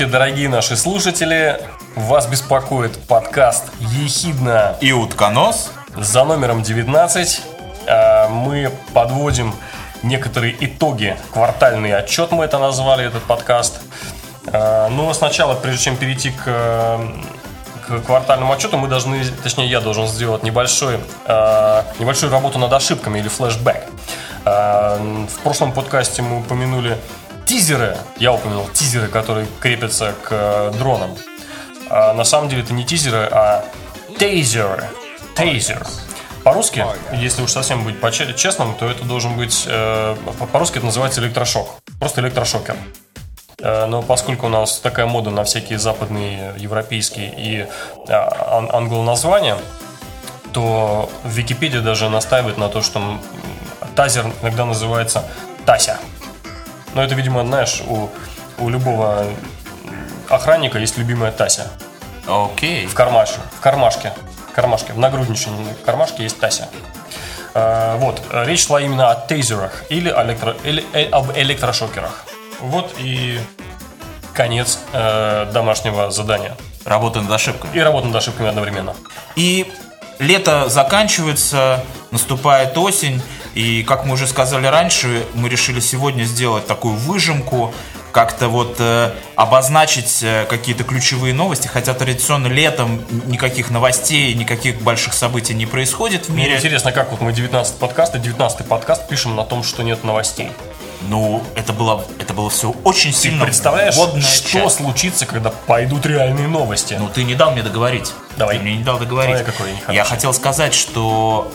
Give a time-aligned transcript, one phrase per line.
[0.00, 1.60] Здравствуйте, дорогие наши слушатели!
[1.94, 7.42] Вас беспокоит подкаст «Ехидна» и «Утконос» за номером 19.
[7.86, 9.54] А, мы подводим
[10.02, 13.82] некоторые итоги, квартальный отчет мы это назвали, этот подкаст.
[14.46, 16.98] А, но сначала, прежде чем перейти к,
[17.86, 23.18] к квартальному отчету, мы должны, точнее я должен сделать небольшой, а, небольшую работу над ошибками
[23.18, 23.84] или флешбэк.
[24.46, 26.96] В прошлом подкасте мы упомянули
[27.50, 31.16] тизеры, я упомянул тизеры, которые крепятся к э, дронам.
[31.88, 33.64] А на самом деле это не тизеры, а
[34.20, 34.88] тейзеры.
[35.34, 35.84] Тейзер.
[36.44, 37.96] По-русски, если уж совсем быть
[38.36, 39.64] честным, то это должен быть...
[39.66, 40.14] Э,
[40.52, 41.70] по-русски это называется электрошок.
[41.98, 42.76] Просто электрошокер.
[43.58, 47.66] Э, но поскольку у нас такая мода на всякие западные, европейские и
[48.08, 49.58] ан- англоназвания,
[50.52, 53.18] то Википедия даже настаивает на то, что
[53.96, 55.24] тазер иногда называется
[55.66, 55.98] Тася.
[56.94, 58.08] Но это, видимо, знаешь, у,
[58.58, 59.24] у любого
[60.28, 61.68] охранника есть любимая Тася.
[62.26, 62.86] Окей.
[62.86, 63.40] В кармаше.
[63.58, 64.12] В кармашке.
[64.50, 64.92] В кармашке.
[64.92, 66.68] В нагрудничном кармашке есть Тася.
[67.54, 68.22] Э, вот.
[68.32, 72.24] Речь шла именно о тейзерах или, электро, или э, об электрошокерах.
[72.60, 73.40] Вот и
[74.34, 76.56] конец э, домашнего задания.
[76.84, 77.76] Работа над ошибками.
[77.76, 78.94] И работа над ошибками одновременно.
[79.36, 79.70] И
[80.18, 83.22] лето заканчивается, наступает осень.
[83.54, 87.74] И, как мы уже сказали раньше, мы решили сегодня сделать такую выжимку,
[88.12, 95.14] как-то вот э, обозначить э, какие-то ключевые новости, хотя традиционно летом никаких новостей, никаких больших
[95.14, 96.50] событий не происходит в мире.
[96.50, 100.50] Мне интересно, как вот мы 19 подкаст, 19 подкаст пишем на том, что нет новостей.
[101.08, 103.40] Ну, это было, это было все очень сильно.
[103.40, 104.76] Ты представляешь, что часть.
[104.76, 106.94] случится, когда пойдут реальные новости?
[106.98, 108.12] Ну, ты не дал мне договорить.
[108.36, 108.56] Давай.
[108.56, 109.38] Ты мне не дал договорить.
[109.38, 111.50] Давай, какой я, я хотел сказать, что...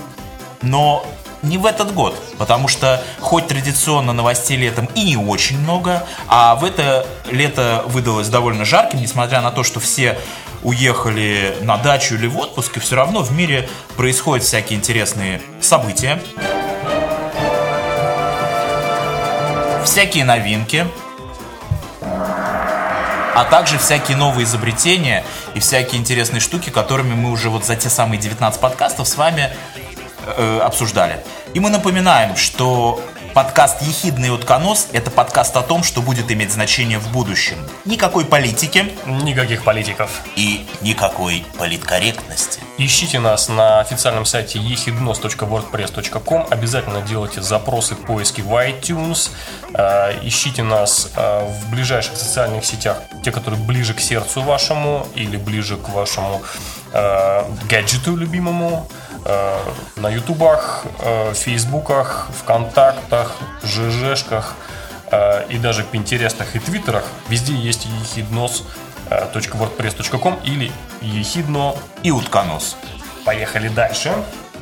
[0.61, 1.05] Но
[1.45, 6.56] не в этот год, потому что хоть традиционно новостей летом и не очень много, а
[6.56, 10.17] в это лето выдалось довольно жарким, несмотря на то, что все
[10.63, 16.19] уехали на дачу или в отпуск, и все равно в мире происходят всякие интересные события.
[19.85, 20.88] Всякие новинки,
[23.35, 27.89] а также всякие новые изобретения и всякие интересные штуки, которыми мы уже вот за те
[27.89, 29.51] самые 19 подкастов с вами
[30.25, 31.24] э, обсуждали.
[31.53, 33.02] И мы напоминаем, что
[33.34, 37.58] подкаст «Ехидный утконос»— это подкаст о том, что будет иметь значение в будущем.
[37.84, 38.94] Никакой политики.
[39.06, 40.22] Никаких политиков.
[40.38, 42.62] И никакой политкорректности.
[42.78, 46.47] Ищите нас на официальном сайте ехиднос.wordpress.com.
[46.50, 49.31] Обязательно делайте запросы поиски в iTunes.
[49.74, 55.38] Э, ищите нас э, в ближайших социальных сетях, те, которые ближе к сердцу вашему или
[55.38, 56.41] ближе к вашему
[56.94, 58.88] э, гаджету любимому.
[59.28, 59.58] Э,
[59.96, 64.53] на ютубах, э, фейсбуках, вконтактах, жжшках
[65.09, 70.72] э, и даже пинтерестах и твиттерах везде есть ехиднос.wordpress.com или
[71.02, 72.78] ехидно и утконос.
[73.25, 74.14] Поехали дальше.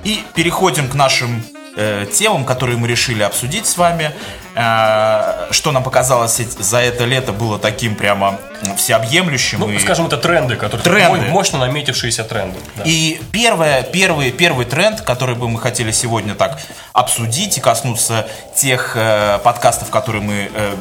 [0.06, 1.44] И переходим к нашим
[1.76, 4.12] э, темам, которые мы решили обсудить с вами.
[4.56, 8.40] Э, что нам показалось за это лето было таким прямо
[8.78, 9.60] всеобъемлющим.
[9.60, 9.80] Ну, и...
[9.80, 11.28] скажем, это тренды, которые тренды.
[11.30, 12.60] мощно наметившиеся тренды.
[12.76, 12.84] Да.
[12.86, 16.60] И первое, первый, первый тренд, который бы мы хотели сегодня так
[16.94, 20.76] обсудить и коснуться тех э, подкастов, которые мы э,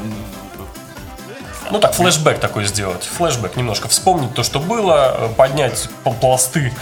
[1.70, 3.04] ну так, флешбэк такой сделать.
[3.16, 5.88] Флешбэк немножко вспомнить то, что было, э, поднять
[6.20, 6.72] пласты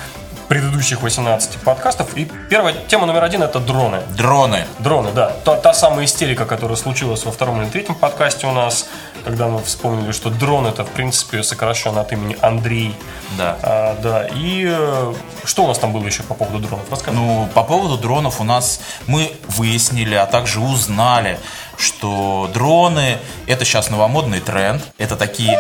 [0.51, 2.17] предыдущих 18 подкастов.
[2.17, 4.03] И первая тема номер один это дроны.
[4.17, 4.67] Дроны.
[4.81, 5.31] Дроны, да.
[5.45, 8.89] Та, та самая истерика, которая случилась во втором или третьем подкасте у нас,
[9.25, 12.97] когда мы вспомнили, что дрон это, в принципе, сокращен от имени Андрей.
[13.39, 13.59] Да.
[13.63, 14.27] А, да.
[14.35, 16.87] И э, что у нас там было еще по поводу дронов?
[16.91, 17.17] Расскажи.
[17.17, 21.39] Ну, по поводу дронов у нас мы выяснили, а также узнали,
[21.77, 24.83] что дроны это сейчас новомодный тренд.
[24.99, 25.57] Это такие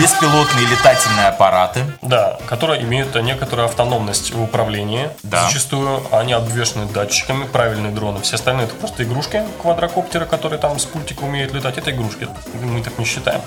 [0.00, 1.84] беспилотные летательные аппараты.
[2.00, 5.10] Да, которые имеют некоторую автономность в управлении.
[5.22, 5.44] Да.
[5.44, 8.20] Зачастую они обвешаны датчиками, правильные дроны.
[8.22, 11.76] Все остальные это просто игрушки квадрокоптеры, которые там с пультика умеют летать.
[11.76, 12.28] Это игрушки,
[12.62, 13.42] мы так не считаем.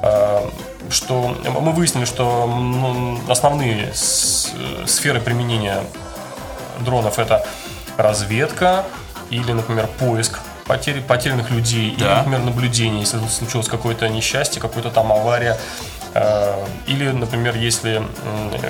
[0.00, 0.48] А,
[0.88, 5.82] что мы выяснили, что ну, основные сферы применения
[6.80, 7.44] дронов это
[7.96, 8.84] разведка
[9.30, 12.04] или, например, поиск потери, потерянных людей, да.
[12.04, 15.58] или, например, наблюдение, если случилось какое-то несчастье, какая-то там авария,
[16.14, 18.02] э, или, например, если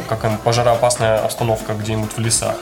[0.08, 2.56] какая-нибудь пожароопасная обстановка где-нибудь в лесах.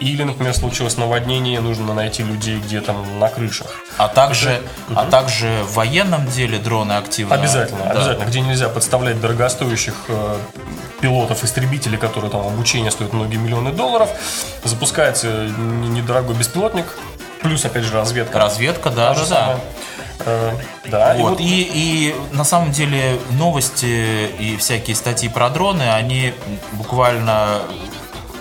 [0.00, 3.76] Или, например, случилось наводнение, нужно найти людей где-то на крышах.
[3.98, 4.64] А также, Это,
[4.96, 5.10] а угу.
[5.12, 7.36] также в военном деле дроны активно.
[7.36, 7.90] Обязательно, да.
[7.90, 8.24] обязательно.
[8.24, 10.38] Где нельзя подставлять дорогостоящих э,
[11.00, 14.10] пилотов-истребителей, которые там обучение стоит многие миллионы долларов.
[14.64, 16.86] Запускается недорогой беспилотник,
[17.42, 18.38] Плюс, опять же, разведка.
[18.38, 19.60] Разведка, да, да, да.
[20.24, 20.52] Э,
[20.84, 26.34] да, вот, и, и на самом деле новости и всякие статьи про дроны, они
[26.72, 27.62] буквально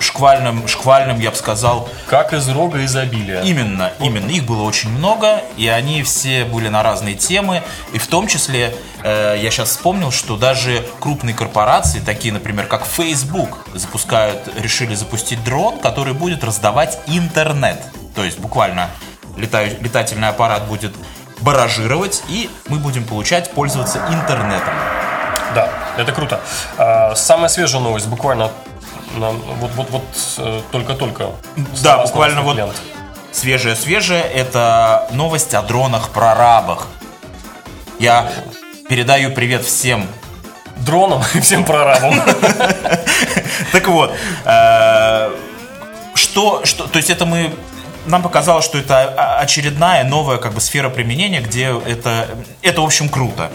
[0.01, 1.89] шквальным, шквальным, я бы сказал.
[2.07, 3.41] Как из рога изобилия.
[3.41, 4.29] Именно, именно.
[4.29, 7.63] Их было очень много, и они все были на разные темы.
[7.93, 12.85] И в том числе, э, я сейчас вспомнил, что даже крупные корпорации, такие, например, как
[12.85, 17.81] Facebook, запускают, решили запустить дрон, который будет раздавать интернет.
[18.15, 18.89] То есть буквально
[19.37, 20.93] летаю, летательный аппарат будет
[21.41, 24.73] баражировать, и мы будем получать, пользоваться интернетом.
[25.55, 26.39] Да, это круто.
[26.77, 28.51] А, самая свежая новость, буквально
[29.17, 30.03] вот, вот, вот
[30.37, 31.31] э, только-только.
[31.83, 32.57] Да, буквально вот
[33.31, 36.87] свежая-свежая, это новость о дронах-прорабах.
[37.99, 38.31] Я
[38.89, 40.07] передаю привет всем
[40.77, 42.21] дронам и всем прорабам.
[43.71, 44.13] Так вот,
[44.43, 45.31] э,
[46.15, 47.53] что, что, то есть это мы
[48.05, 52.27] нам показалось, что это очередная новая как бы сфера применения, где это,
[52.61, 53.51] это в общем круто.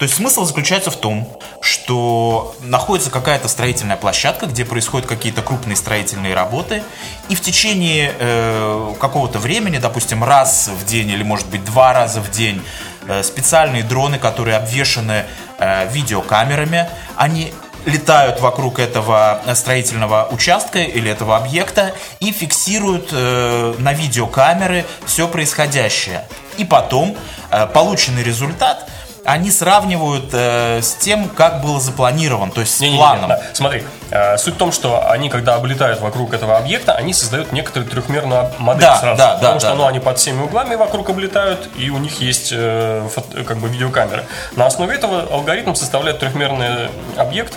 [0.00, 1.28] То есть смысл заключается в том,
[1.60, 6.82] что находится какая-то строительная площадка, где происходят какие-то крупные строительные работы,
[7.28, 12.22] и в течение э, какого-то времени, допустим, раз в день или, может быть, два раза
[12.22, 12.62] в день,
[13.08, 15.26] э, специальные дроны, которые обвешаны
[15.58, 17.52] э, видеокамерами, они
[17.84, 26.24] летают вокруг этого строительного участка или этого объекта и фиксируют э, на видеокамеры все происходящее.
[26.56, 27.18] И потом
[27.50, 28.88] э, полученный результат–
[29.30, 33.30] они сравнивают э, с тем, как было запланировано, то есть с не, планом.
[33.30, 33.42] Не, не, да.
[33.52, 37.88] Смотри, э, суть в том, что они, когда облетают вокруг этого объекта, они создают некоторую
[37.88, 39.18] трехмерную модель да, сразу.
[39.18, 42.20] Да, потому да, что да, ну, они под всеми углами вокруг облетают, и у них
[42.20, 44.24] есть э, фото, как бы видеокамеры.
[44.56, 47.56] На основе этого алгоритм составляет трехмерный объект,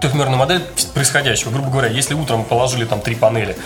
[0.00, 0.62] трехмерную модель
[0.94, 1.50] происходящего.
[1.50, 3.56] Грубо говоря, если утром положили там три панели,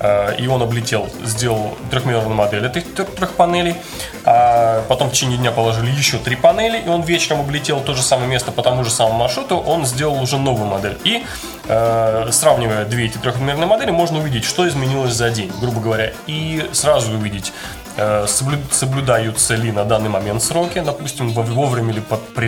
[0.00, 3.76] э, и он облетел, сделал трехмерную модель этих трех панелей,
[4.24, 8.02] а потом в течение дня положили еще три панели, и он вечером облетел то же
[8.02, 10.98] самое место по тому же самому маршруту, он сделал уже новую модель.
[11.04, 11.24] И
[11.66, 16.68] э, сравнивая две эти трехмерные модели, можно увидеть, что изменилось за день, грубо говоря, и
[16.72, 17.52] сразу увидеть,
[18.26, 22.02] соблюдаются ли на данный момент сроки, допустим, вовремя ли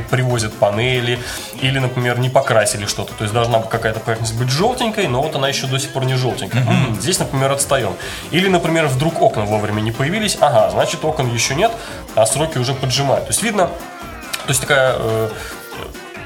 [0.08, 1.18] привозят панели,
[1.60, 3.12] или, например, не покрасили что-то.
[3.14, 6.14] То есть должна какая-то поверхность быть желтенькой, но вот она еще до сих пор не
[6.14, 6.62] желтенькая.
[6.62, 7.00] Mm-hmm.
[7.00, 7.94] Здесь, например, отстаем.
[8.30, 11.72] Или, например, вдруг окна вовремя не появились, ага, значит окон еще нет,
[12.14, 13.26] а сроки уже поджимают.
[13.26, 15.30] То есть видно, то есть такая э,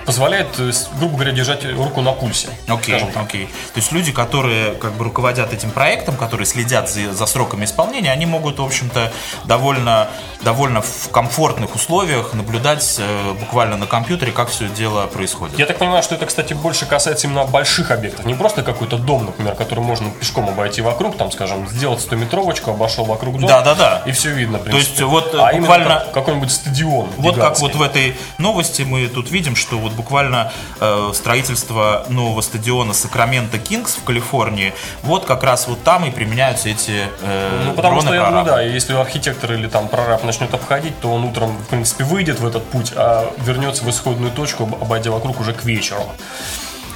[0.08, 2.48] позволяет, э, грубо говоря, держать руку на пульсе.
[2.66, 3.44] Окей, okay, окей.
[3.44, 3.46] Okay.
[3.74, 8.10] То есть люди, которые как бы руководят этим проектом, которые следят за, за сроками исполнения,
[8.10, 9.12] они могут, в общем-то,
[9.44, 10.08] довольно,
[10.40, 15.58] довольно в комфортных условиях наблюдать э, буквально на компьютере, как все дело происходит.
[15.58, 18.24] Я так понимаю, что это, кстати, больше касается именно больших объектов.
[18.24, 23.04] Не просто какой-то дом, например, который можно пешком обойти вокруг, там, скажем, сделать стометровочку, обошел
[23.04, 23.48] вокруг дома.
[23.48, 24.02] Да, да, да.
[24.06, 24.58] И все видно.
[24.58, 27.10] То есть вот а буквально какой-нибудь стадион.
[27.18, 27.42] Вот гигантский.
[27.42, 32.94] как вот в этой новости мы тут видим, что вот буквально э, строительство нового стадиона
[32.94, 34.72] Сакраменто Кингс в Калифорнии,
[35.02, 38.62] вот как раз вот там и применяются эти э, Ну, потому что, я думаю, да,
[38.62, 42.64] если архитектор или там прораб начнет обходить, то он утром, в принципе, выйдет в этот
[42.64, 46.04] путь, а вернется в исходную точку, обойдя вокруг уже к вечеру.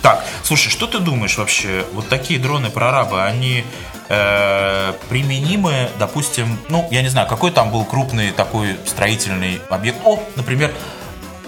[0.02, 1.84] Так, слушай, что ты думаешь вообще?
[1.92, 3.64] Вот такие дроны-прорабы, они
[4.08, 9.98] э, применимы, допустим, ну, я не знаю, какой там был крупный такой строительный объект?
[10.04, 10.72] О, например,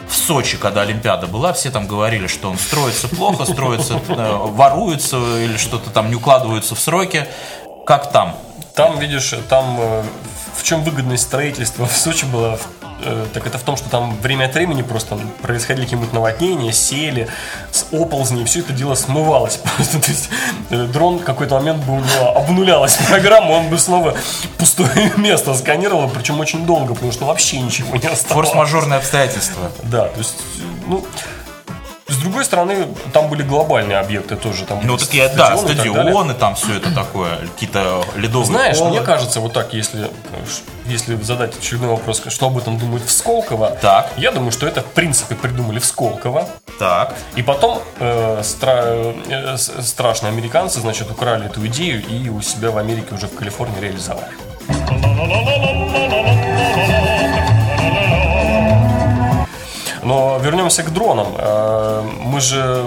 [0.08, 5.16] в Сочи, когда Олимпиада была, все там говорили, что он строится плохо, строится, э, воруется
[5.38, 7.26] или что-то там не укладываются в сроки.
[7.87, 8.37] Как там?
[8.75, 10.02] Там, видишь, там э,
[10.56, 12.58] в чем выгодность строительства в Сочи была
[13.02, 17.28] Э, так это в том, что там время от времени просто происходили какие-нибудь наводнения, сели,
[17.70, 20.00] с оползни, все это дело смывалось просто.
[20.00, 20.28] То есть
[20.70, 24.14] э, дрон в какой-то момент бы у него обнулялась программа, он бы снова
[24.58, 28.48] пустое место сканировал, причем очень долго, потому что вообще ничего не осталось.
[28.48, 29.70] Форс-мажорные обстоятельства.
[29.82, 30.36] Да, то есть,
[30.86, 31.04] ну,
[32.06, 34.66] с другой стороны, там были глобальные объекты тоже.
[34.66, 38.90] Там ну, такие, да, стадионы, там все это такое, какие-то ледовые Знаешь, полы.
[38.90, 40.11] мне кажется, вот так, если,
[40.87, 44.12] если задать очередной вопрос, что об этом думают в Сколково, так.
[44.18, 46.46] я думаю, что это, в принципе, придумали в Сколково.
[46.78, 47.14] Так.
[47.37, 52.76] И потом э, стра- э, страшные американцы, значит, украли эту идею и у себя в
[52.76, 54.28] Америке уже в Калифорнии реализовали.
[60.04, 61.28] Но вернемся к дронам.
[61.38, 62.84] Э, мы же,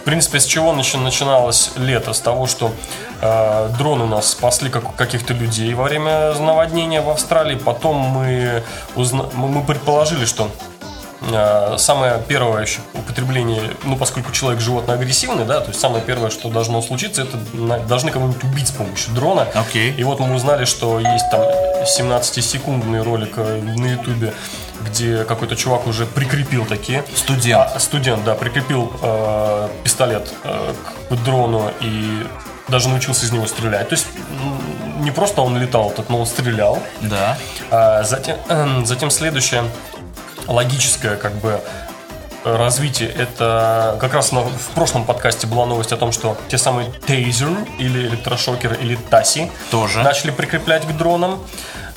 [0.00, 2.12] в принципе, с чего начиналось лето?
[2.12, 2.72] С того, что
[3.20, 7.56] э, дроны у нас спасли каких-то людей во время наводнения в Австралии.
[7.56, 8.62] Потом мы,
[8.96, 9.24] узна...
[9.34, 10.48] мы предположили, что
[11.30, 16.30] э, самое первое еще употребление, ну, поскольку человек животное агрессивный, да, то есть самое первое,
[16.30, 17.36] что должно случиться, это
[17.86, 19.46] должны кого-нибудь убить с помощью дрона.
[19.54, 19.94] Okay.
[19.94, 21.42] И вот мы узнали, что есть там
[21.82, 24.32] 17-секундный ролик на ютубе,
[24.82, 27.04] где какой-то чувак уже прикрепил такие.
[27.14, 27.70] Студент.
[27.74, 30.74] А, студент, да, прикрепил э, пистолет э,
[31.10, 32.26] к дрону и
[32.68, 33.88] даже научился из него стрелять.
[33.88, 34.06] То есть
[35.00, 36.78] не просто он летал этот, но он стрелял.
[37.00, 37.36] Да.
[37.70, 39.64] А, затем, эм, затем следующее
[40.46, 41.60] логическое как бы
[42.44, 47.50] развитие это как раз в прошлом подкасте была новость о том, что те самые тейзер
[47.78, 50.02] или электрошокеры или таси Тоже.
[50.02, 51.40] начали прикреплять к дронам.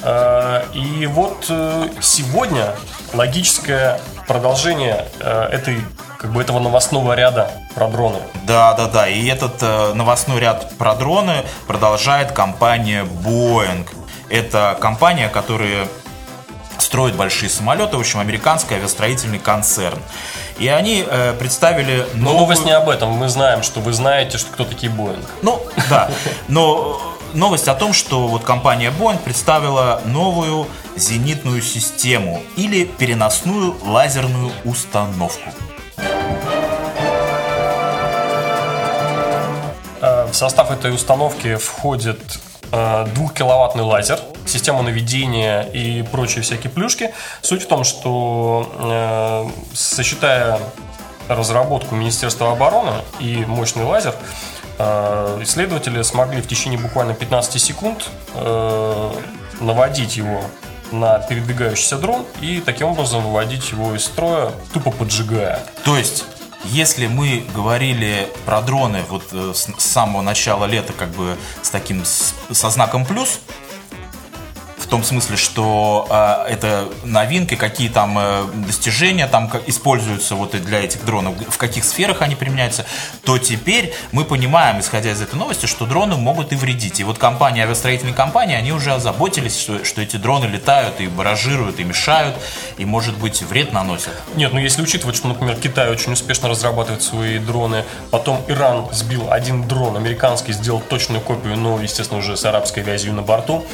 [0.08, 2.76] А, И вот э, сегодня
[3.14, 5.82] логическое продолжение э, этой
[6.20, 8.20] как бы этого новостного ряда про дроны.
[8.46, 9.08] Да, да, да.
[9.08, 13.88] И этот э, новостной ряд про дроны продолжает компания Boeing.
[14.30, 15.88] Это компания, которая
[16.78, 20.00] строит большие самолеты, в общем, американский авиастроительный концерн.
[20.60, 23.10] И они э, представили Но новую- новость не об этом.
[23.10, 25.26] Мы знаем, что вы знаете, что кто такие Боинг.
[25.42, 26.10] Ну, да.
[26.48, 27.02] Но
[27.36, 35.50] новость о том, что вот компания Boeing представила новую зенитную систему или переносную лазерную установку.
[40.02, 42.20] Э, В состав этой установки входит
[42.72, 47.14] э, двухкиловаттный лазер, система наведения и прочие всякие плюшки.
[47.42, 50.60] Суть в том, что э, сочетая
[51.28, 54.55] разработку Министерства обороны и мощный лазер, э,
[55.42, 59.12] исследователи смогли в течение буквально 15 секунд э,
[59.62, 60.42] наводить его
[60.92, 65.64] на передвигающийся дрон и таким образом выводить его из строя, тупо поджигая.
[65.84, 66.26] То есть,
[66.66, 72.04] если мы говорили про дроны вот э, с, самого начала лета как бы с таким
[72.06, 73.40] со знаком плюс,
[74.86, 80.54] в том смысле, что э, это новинки, какие там э, достижения там как используются вот
[80.54, 82.86] и для этих дронов, в каких сферах они применяются,
[83.24, 87.00] то теперь мы понимаем, исходя из этой новости, что дроны могут и вредить.
[87.00, 91.80] И вот компании, авиастроительные компании, они уже озаботились, что, что эти дроны летают и баражируют,
[91.80, 92.36] и мешают,
[92.78, 94.14] и, может быть, вред наносят.
[94.36, 99.32] Нет, ну если учитывать, что, например, Китай очень успешно разрабатывает свои дроны, потом Иран сбил
[99.32, 103.66] один дрон, американский сделал точную копию, но, естественно, уже с арабской вязью на борту,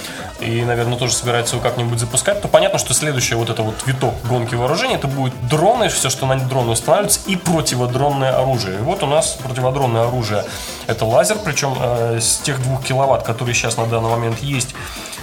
[0.42, 4.14] и, наверное, тоже собирается его как-нибудь запускать, то понятно, что следующее вот это вот виток
[4.28, 8.80] гонки вооружений, это будет дроны, все, что на дроны устанавливается, и противодронное оружие.
[8.80, 10.44] И вот у нас противодронное оружие
[10.88, 14.70] это лазер, причем э, с тех двух киловатт, которые сейчас на данный момент есть,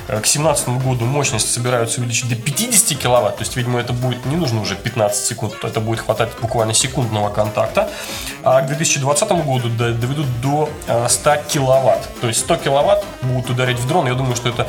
[0.08, 4.24] э, к 2017 году мощность собираются увеличить до 50 киловатт, то есть, видимо, это будет
[4.26, 7.90] не нужно уже 15 секунд, это будет хватать буквально секундного контакта,
[8.44, 13.50] а к 2020 году до- доведут до э, 100 киловатт, то есть 100 киловатт будут
[13.50, 14.68] ударить в дрон, я думаю, что это, э,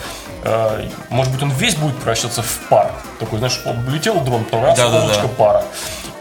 [1.10, 5.04] может быть, он весь будет превращаться в пар, такой, знаешь, летел дрон, потом раз, Да-да-да.
[5.04, 5.64] облачко пара,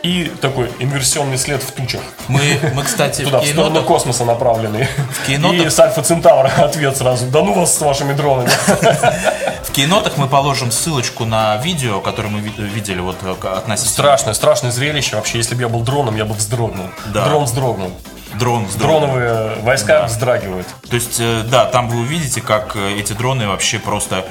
[0.03, 2.01] и такой инверсионный след в тучах.
[2.29, 2.41] Мы,
[2.75, 4.87] мы кстати, Туда, в в сторону космоса направленный.
[5.27, 7.27] кинотах- И с Альфа Центавра ответ сразу.
[7.27, 8.49] Да ну вас с вашими дронами.
[9.65, 14.35] в кинотах мы положим ссылочку на видео, которое мы ви- видели вот э, относительно Страшное,
[14.35, 15.17] страшное зрелище.
[15.17, 16.87] Вообще, если бы я был дроном, я бы вздрогнул.
[17.13, 17.25] Да.
[17.25, 17.91] Дрон вздрогнул.
[18.39, 18.67] Дрон.
[18.79, 20.67] Дроновые войска вздрагивают.
[20.89, 24.25] То есть, э, да, там вы увидите, как э, эти дроны вообще просто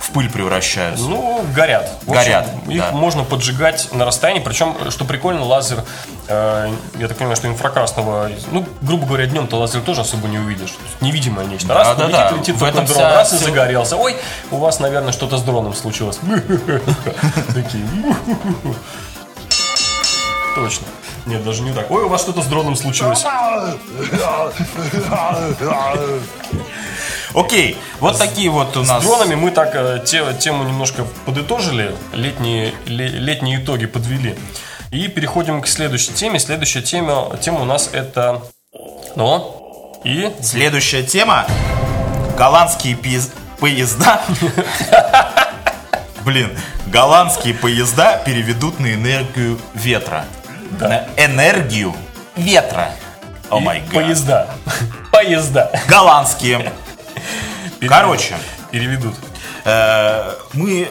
[0.00, 1.06] в пыль превращаются.
[1.06, 1.90] Ну, горят.
[2.04, 2.92] В общем, Горят, Их да.
[2.92, 4.40] можно поджигать на расстоянии.
[4.40, 5.82] Причем, что прикольно, лазер,
[6.28, 10.38] э, я так понимаю, что инфракрасного, ну, грубо говоря, днем ты лазер тоже особо не
[10.38, 10.72] увидишь.
[10.72, 11.68] То есть Невидимое нечто.
[11.68, 12.30] Да, Раз, да, летит, да.
[12.36, 13.96] летит В этом дрон, вся раз и загорелся.
[13.96, 14.14] Ой,
[14.50, 16.18] у вас, наверное, что-то с дроном случилось.
[17.54, 17.86] Такие.
[20.54, 20.86] Точно.
[21.26, 21.90] Нет, даже не так.
[21.90, 23.24] Ой, у вас что-то с дроном случилось.
[27.34, 29.02] Окей, вот такие вот у нас...
[29.02, 34.36] С дронами мы так э, те- тему немножко подытожили, летние, ле- летние итоги подвели.
[34.92, 36.38] И переходим к следующей теме.
[36.38, 38.42] Следующая тема, тема у нас это...
[39.16, 40.30] Ну, и...
[40.42, 41.46] Следующая тема.
[42.38, 44.20] Голландские пиз- поезда...
[46.24, 50.24] Блин, голландские поезда переведут на энергию ветра.
[50.80, 51.94] На энергию
[52.36, 52.90] ветра.
[53.50, 53.92] О май гад.
[53.92, 54.50] Поезда.
[55.12, 55.70] Поезда.
[55.88, 56.72] Голландские.
[57.88, 58.34] Короче,
[58.70, 59.14] Переведут.
[59.64, 60.88] Э, мы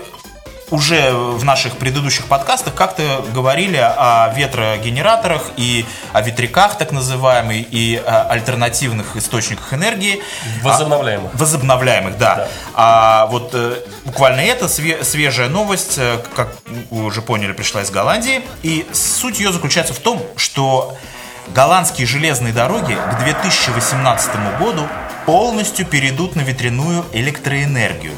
[0.73, 8.01] уже в наших предыдущих подкастах как-то говорили о ветрогенераторах и о ветряках, так называемых, и
[8.03, 10.23] о альтернативных источниках энергии.
[10.63, 11.31] Возобновляемых.
[11.31, 12.35] А, возобновляемых, да.
[12.35, 12.47] Да.
[12.73, 16.49] А вот э, буквально это све- свежая новость, э, как
[16.89, 18.41] вы уже поняли, пришла из Голландии.
[18.63, 20.97] И суть ее заключается в том, что
[21.49, 24.87] голландские железные дороги к 2018 году
[25.27, 28.13] полностью перейдут на ветряную электроэнергию.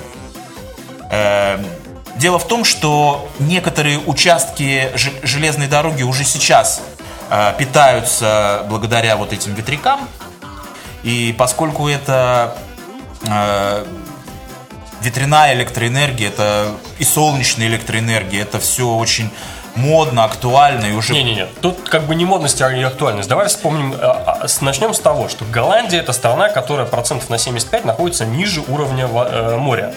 [2.15, 4.91] Э, Дело в том, что некоторые участки
[5.23, 6.81] железной дороги уже сейчас
[7.29, 10.07] э, питаются благодаря вот этим ветрякам.
[11.03, 12.57] И поскольку это
[13.27, 13.85] э,
[15.01, 19.29] ветряная электроэнергия, это и солнечная электроэнергия, это все очень
[19.75, 21.13] модно, актуально и уже...
[21.13, 23.27] Не-не-не, тут как бы не модность, а актуальность.
[23.27, 27.37] Давай вспомним, а, а, с- начнем с того, что Голландия это страна, которая процентов на
[27.37, 29.93] 75 находится ниже уровня э, моря.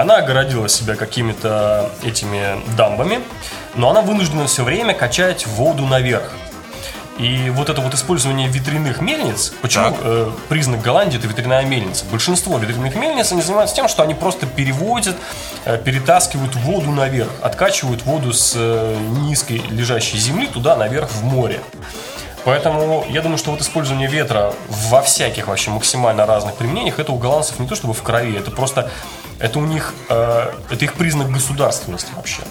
[0.00, 3.20] Она огородила себя какими-то этими дамбами,
[3.74, 6.32] но она вынуждена все время качать воду наверх.
[7.18, 9.94] И вот это вот использование ветряных мельниц, почему Так.
[10.02, 12.04] э, признак Голландии это ветряная мельница?
[12.12, 15.16] Большинство ветряных мельниц они занимаются тем, что они просто переводят,
[15.64, 21.62] э, перетаскивают воду наверх, откачивают воду с э, низкой лежащей земли туда наверх в море.
[22.44, 27.16] Поэтому я думаю, что вот использование ветра во всяких вообще максимально разных применениях, это у
[27.16, 28.90] голландцев не то чтобы в крови, это просто,
[29.38, 32.42] это у них, э, это их признак государственности вообще.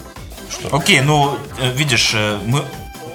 [0.49, 0.75] Что?
[0.75, 2.63] Окей, ну, э, видишь, э, мы,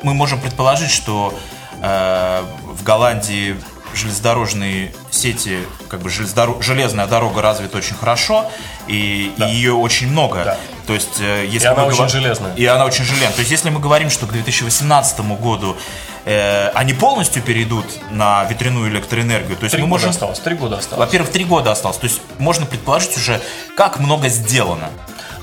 [0.03, 1.35] мы можем предположить, что
[1.83, 3.57] э, в Голландии
[3.95, 5.59] железнодорожные сети,
[5.89, 8.51] как бы железнодоро- железная дорога развита очень хорошо,
[8.87, 10.45] и, и ее очень много.
[10.45, 10.59] Да.
[10.91, 12.53] То есть, э, если И она очень говор- железная.
[12.57, 13.31] И она очень железная.
[13.31, 15.77] То есть, если мы говорим, что к 2018 году
[16.25, 20.11] э, они полностью перейдут на ветряную электроэнергию, то есть Три мы можем...
[20.11, 21.07] осталось, три года осталось.
[21.07, 21.99] Во-первых, три года осталось.
[21.99, 23.41] То есть можно предположить уже,
[23.77, 24.91] как много сделано.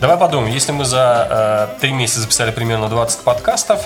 [0.01, 3.79] Давай подумаем, если мы за э, три месяца записали примерно 20 подкастов,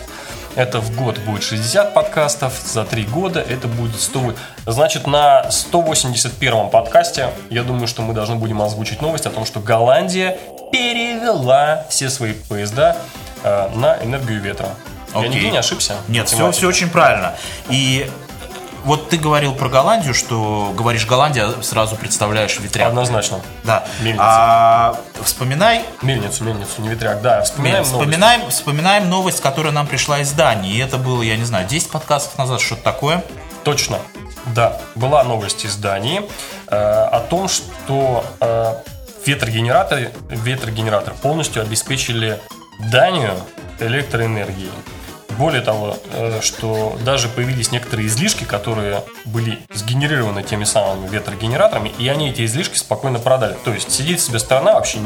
[0.55, 4.33] это в год будет 60 подкастов, за три года это будет 100.
[4.65, 9.59] Значит, на 181 подкасте, я думаю, что мы должны будем озвучить новость о том, что
[9.59, 10.39] Голландия
[10.71, 12.97] перевела все свои поезда
[13.43, 14.69] э, на энергию ветра.
[15.13, 15.29] Я Окей.
[15.31, 15.95] нигде не ошибся?
[16.07, 17.35] Нет, все, все очень правильно.
[17.69, 18.09] И
[18.83, 22.87] вот ты говорил про Голландию, что говоришь Голландия, сразу представляешь ветряк.
[22.87, 23.41] Однозначно.
[23.63, 23.83] Да.
[23.99, 24.23] Мельница.
[24.25, 27.21] А вспоминай, Мельницу, мельницу, не ветряк.
[27.21, 27.91] Да, вспоминаем новость.
[27.91, 30.73] вспоминаем, вспоминаем новость, которая нам пришла из Дании.
[30.73, 33.23] И это было, я не знаю, 10 подкастов назад, что-то такое.
[33.63, 33.99] Точно.
[34.47, 36.23] Да, была новость из Дании
[36.67, 38.73] э, о том, что э,
[39.25, 42.39] ветрогенераторы, ветрогенератор полностью обеспечили
[42.91, 43.33] Данию
[43.79, 44.71] электроэнергией.
[45.37, 52.07] Более того, э, что даже появились некоторые излишки, которые были сгенерированы теми самыми ветрогенераторами, и
[52.09, 53.55] они эти излишки спокойно продали.
[53.63, 54.99] То есть сидит себе страна вообще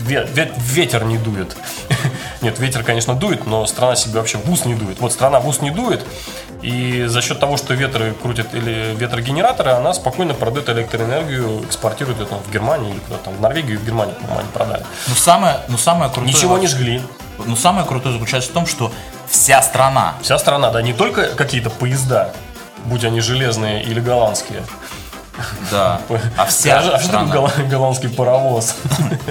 [0.00, 1.56] ветер не дует.
[2.42, 5.00] Нет, ветер, конечно, дует, но страна себе вообще в ус не дует.
[5.00, 6.04] Вот страна в ус не дует,
[6.66, 12.34] и за счет того, что ветры крутят или ветрогенераторы, она спокойно продает электроэнергию, экспортирует это
[12.34, 14.84] в Германию или куда-то там, в Норвегию и в Германию, по-моему, они продали.
[15.06, 16.34] Но самое, но самое крутое...
[16.34, 17.02] Ничего не жгли.
[17.44, 18.92] Но самое крутое заключается в том, что
[19.28, 22.32] вся страна, Вся страна, да, не только какие-то поезда,
[22.86, 24.64] будь они железные или голландские.
[25.70, 26.00] Да,
[26.36, 27.32] а вся А что страна.
[27.34, 28.74] голланд- голландский паровоз?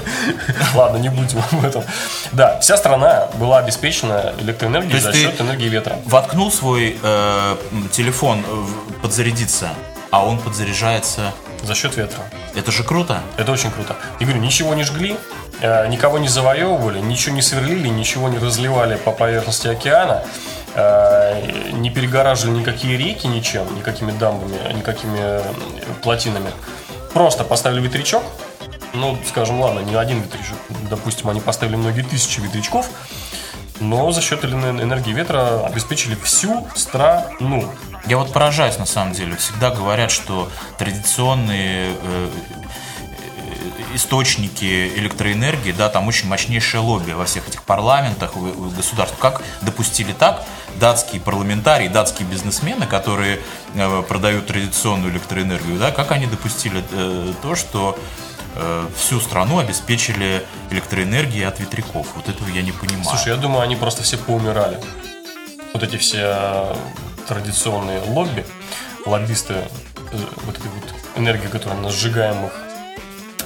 [0.75, 1.83] Ладно, не будем об этом.
[2.31, 5.97] Да, вся страна была обеспечена электроэнергией за счет энергии ветра.
[6.05, 7.55] Воткнул свой э,
[7.91, 8.43] телефон
[9.01, 9.69] подзарядиться,
[10.11, 11.31] а он подзаряжается.
[11.63, 12.19] За счет ветра.
[12.53, 13.21] Это же круто.
[13.37, 13.95] Это очень круто.
[14.19, 15.17] И говорю, ничего не жгли,
[15.61, 20.21] э, никого не завоевывали, ничего не сверлили, ничего не разливали по поверхности океана,
[20.75, 25.41] не перегораживали никакие реки ничем, никакими дамбами, никакими
[26.01, 26.51] плотинами.
[27.13, 28.23] Просто поставили ветрячок,
[28.93, 30.57] ну, скажем, ладно, не один ветрячок,
[30.89, 32.89] допустим, они поставили многие тысячи ветрячков,
[33.79, 37.69] но за счет эне- энергии ветра обеспечили всю страну.
[38.07, 39.35] Я вот поражаюсь на самом деле.
[39.35, 42.29] Всегда говорят, что традиционные э,
[43.95, 49.19] источники электроэнергии, да, там очень мощнейшее лобби во всех этих парламентах, в- в государствах.
[49.19, 50.43] Как допустили так
[50.79, 53.39] датские парламентарии, датские бизнесмены, которые
[53.73, 57.97] э, продают традиционную электроэнергию, да, как они допустили э, то, что
[58.55, 62.07] э, всю страну обеспечили электроэнергией от ветряков.
[62.15, 63.05] Вот этого я не понимаю.
[63.05, 64.79] Слушай, я думаю, они просто все поумирали.
[65.73, 66.75] Вот эти все
[67.27, 68.45] традиционные лобби,
[69.05, 69.55] лоббисты
[70.45, 70.83] вот этой вот
[71.17, 72.51] энергии, которая на сжигаемых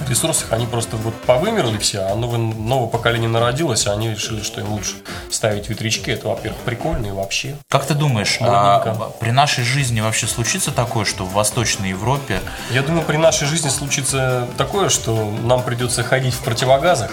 [0.08, 4.60] ресурсах, они просто вот повымерли все, а новое, новое поколение народилось, а они решили, что
[4.60, 4.94] им лучше
[5.30, 6.10] ставить ветрячки.
[6.10, 7.56] Это, во-первых, прикольно и вообще.
[7.68, 12.82] Как ты думаешь, а при нашей жизни вообще случится такое, что в Восточной Европе Я
[12.82, 17.10] думаю, при нашей жизни случится такое, что нам придется ходить в противогазах,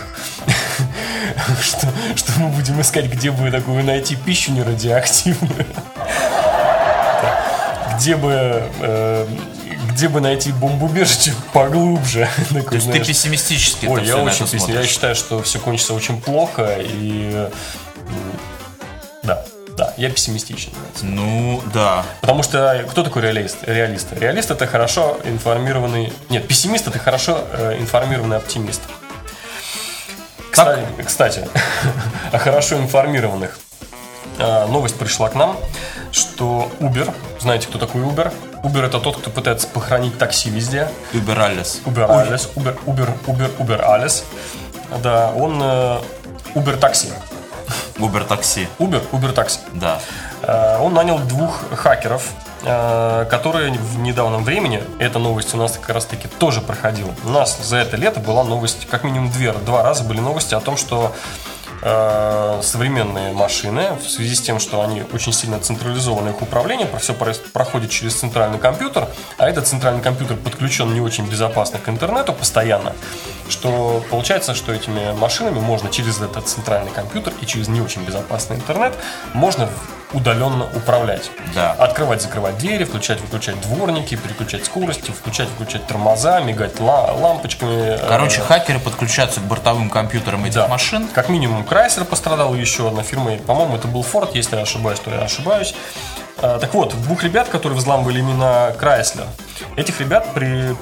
[1.62, 5.66] что, что мы будем искать, где бы такую найти пищу нерадиоактивную,
[7.98, 9.28] где бы, э,
[9.92, 12.30] где бы найти бомбоубежище поглубже.
[12.50, 14.70] Такой, То есть ты знаешь, пессимистически это Ой, я очень это пессимист.
[14.70, 17.50] Я считаю, что все кончится очень плохо и
[19.24, 19.44] да,
[19.78, 20.72] да, я пессимистичен.
[21.02, 22.04] Ну, да.
[22.22, 23.58] Потому что кто такой реалист?
[23.64, 24.08] Реалист.
[24.14, 26.12] Реалист это хорошо информированный.
[26.30, 28.82] Нет, пессимист это хорошо э, информированный оптимист.
[30.50, 31.48] Кстати, кстати
[32.32, 33.60] о хорошо информированных.
[34.40, 35.58] Э, новость пришла к нам,
[36.12, 38.34] что Uber, знаете, кто такой Uber?
[38.68, 40.90] Uber это тот, кто пытается похоронить такси везде.
[41.14, 41.82] Uber Alles.
[41.86, 44.24] Uber Alles, Uber, Uber, Uber, Uber Alles.
[45.02, 46.00] Да, он э,
[46.54, 47.10] Uber такси.
[47.98, 48.68] Uber такси.
[48.80, 49.60] Uber, Uber такси.
[49.74, 50.00] Да.
[50.44, 52.24] Э, Он нанял двух хакеров,
[52.64, 57.14] э, которые в недавнем времени, эта новость у нас как раз таки тоже проходила.
[57.24, 60.60] У нас за это лето была новость, как минимум две, два раза были новости о
[60.60, 61.16] том, что
[61.82, 67.14] э, современные машины, в связи с тем, что они очень сильно централизованное их управление, все
[67.14, 72.94] проходит через центральный компьютер, а этот центральный компьютер подключен не очень безопасно к интернету постоянно,
[73.50, 78.56] что получается, что этими машинами можно через этот центральный компьютер и через не очень безопасный
[78.58, 78.94] интернет
[79.34, 79.70] можно
[80.14, 81.30] удаленно управлять.
[81.54, 81.74] Да.
[81.74, 88.00] Открывать, закрывать двери, включать, выключать дворники, переключать скорости, включать, выключать тормоза, мигать ла- лампочками.
[88.08, 90.68] Короче, Э, хакеры подключаются к бортовым компьютерам этих да.
[90.70, 91.08] машин.
[91.10, 95.12] Как минимум Chrysler пострадал, еще одна фирма, по-моему, это был Ford, если я ошибаюсь, то
[95.12, 95.76] я ошибаюсь.
[96.38, 99.26] А, так вот, двух ребят, которые взламывали именно Chrysler,
[99.76, 100.74] этих ребят при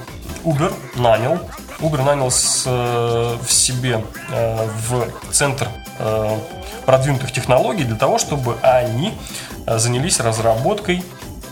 [0.44, 1.40] Uber нанял.
[1.80, 6.38] Uber нанял с, э, в себе э, в центр э,
[6.84, 9.14] продвинутых технологий для того, чтобы они
[9.66, 11.02] занялись разработкой,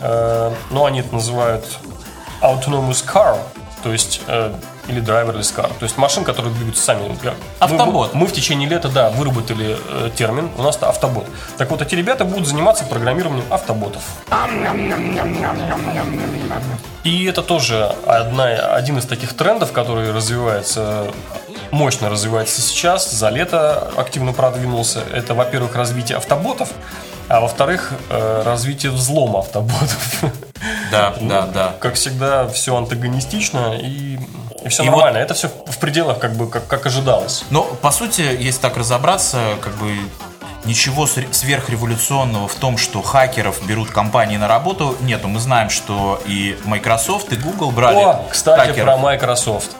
[0.01, 1.81] ну, они это называют
[2.41, 3.39] autonomous car,
[3.83, 4.21] то есть
[4.89, 7.05] или driverless car, то есть машин, которые двигаются сами.
[7.59, 8.15] Автобот.
[8.15, 11.27] Мы, мы в течение лета, да, выработали э, термин, у нас это автобот.
[11.59, 14.03] Так вот, эти ребята будут заниматься программированием автоботов.
[17.05, 21.07] И это тоже одна, один из таких трендов, который развивается,
[21.71, 25.03] мощно развивается сейчас, за лето активно продвинулся.
[25.13, 26.71] Это, во-первых, развитие автоботов,
[27.29, 30.25] а во-вторых, э, развитие взлома автоботов.
[30.91, 31.75] Да, Ну, да, да.
[31.81, 34.19] Как всегда, все антагонистично и,
[34.69, 35.19] все И нормально.
[35.19, 37.45] Это все в пределах, как бы, как, как ожидалось.
[37.51, 39.95] Но, по сути, если так разобраться, как бы
[40.65, 45.29] ничего сверхреволюционного в том, что хакеров берут компании на работу, нету.
[45.29, 48.85] Мы знаем, что и Microsoft, и Google брали О, кстати, хакеров.
[48.87, 49.71] про Microsoft.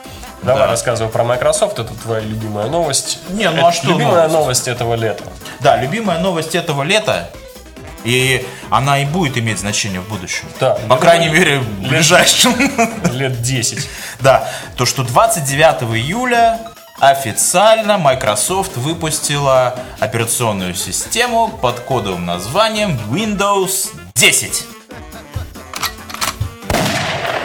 [0.43, 0.67] Давай Да.
[0.71, 3.19] рассказывай про Microsoft, это твоя любимая новость.
[3.29, 4.33] Не, ну Это а что Любимая новость?
[4.33, 5.23] новость этого лета.
[5.61, 7.29] Да, любимая новость этого лета,
[8.05, 10.45] и она и будет иметь значение в будущем.
[10.59, 10.77] Да.
[10.87, 12.53] По крайней мере, в ближайшем.
[13.11, 13.89] Лет 10.
[14.21, 16.59] Да, то, что 29 июля
[16.99, 24.65] официально Microsoft выпустила операционную систему под кодовым названием Windows 10.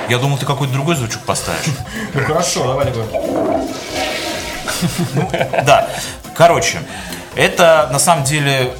[0.09, 1.67] Я думал, ты какой-то другой звучок поставишь.
[2.15, 2.93] Ну хорошо, давай не
[5.65, 5.89] Да,
[6.35, 6.81] короче,
[7.37, 8.73] это на самом деле,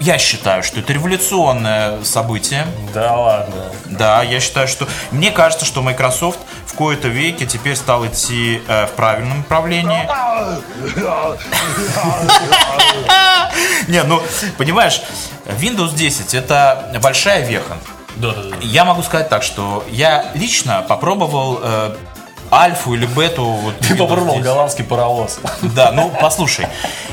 [0.00, 2.66] я считаю, что это революционное событие.
[2.94, 3.66] Да ладно.
[3.84, 4.88] Да, я считаю, что...
[5.10, 10.00] Мне кажется, что Microsoft в кои-то веке теперь стал идти э, в правильном направлении.
[13.88, 14.22] Не, ну,
[14.56, 15.02] понимаешь,
[15.44, 17.76] Windows 10 это большая веха.
[18.16, 18.56] Да, да, да.
[18.62, 21.96] Я могу сказать так, что я лично попробовал э,
[22.52, 23.44] альфу или бету.
[23.44, 24.44] Вот, Ты попробовал 10.
[24.44, 25.38] голландский паровоз.
[25.62, 26.66] Да, ну послушай.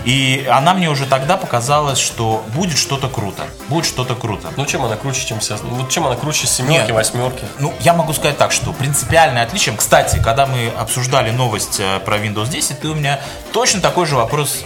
[0.06, 3.44] И она мне уже тогда показалась, что будет что-то круто.
[3.68, 4.50] Будет что-то круто.
[4.56, 5.62] Ну чем она круче, чем сейчас?
[5.62, 6.92] Вот чем она круче семерки, Нет.
[6.92, 7.44] восьмерки?
[7.60, 9.76] Ну, я могу сказать так, что принципиальное отличие...
[9.76, 13.20] Кстати, когда мы обсуждали новость э, про Windows 10, ты у меня
[13.54, 14.64] точно такой же вопрос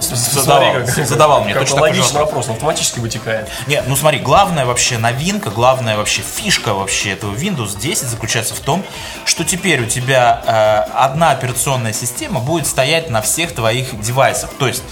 [0.00, 2.30] задавал, задавал мне как точно такой же логичный вопрос.
[2.30, 3.48] вопрос, он автоматически вытекает.
[3.66, 8.60] Нет, ну смотри, главная вообще новинка, главная вообще фишка вообще этого Windows 10 заключается в
[8.60, 8.84] том,
[9.24, 14.50] что теперь у тебя э, одна операционная система будет стоять на всех твоих девайсах.
[14.58, 14.82] То есть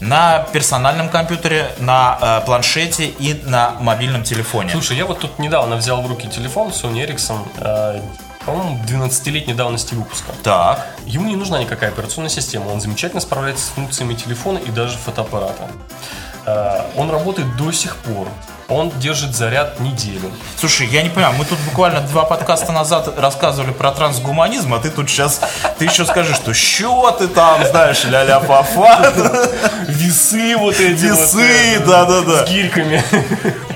[0.00, 4.70] на персональном компьютере, на э, планшете и на мобильном телефоне.
[4.70, 8.00] Слушай, я вот тут недавно взял в руки телефон Sony Ericsson, э,
[8.44, 10.32] по-моему, 12-летней давности выпуска.
[10.42, 10.86] Так.
[11.06, 15.68] Ему не нужна никакая операционная система, он замечательно справляется с функциями телефона и даже фотоаппарата.
[16.46, 18.28] Э, Он работает до сих пор.
[18.68, 20.30] Он держит заряд неделю.
[20.56, 24.90] Слушай, я не понимаю, мы тут буквально два подкаста назад рассказывали про трансгуманизм, а ты
[24.90, 25.40] тут сейчас,
[25.78, 28.64] ты еще скажешь, что что ты там, знаешь, ля-ля фа
[29.88, 32.46] Весы вот эти Весы, э, да-да-да.
[32.46, 33.02] С гирьками.